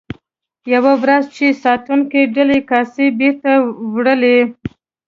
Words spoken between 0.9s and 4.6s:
ورځ چې ساتونکو ډکې کاسې بیرته وړلې.